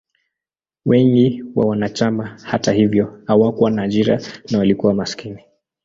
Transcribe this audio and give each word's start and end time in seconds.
Wengi 0.85 1.43
wa 1.55 1.65
wanachama, 1.65 2.37
hata 2.43 2.71
hivyo, 2.73 3.23
hawakuwa 3.25 3.71
na 3.71 3.81
ajira 3.81 4.21
na 4.51 4.59
walikuwa 4.59 4.93
maskini. 4.93 5.45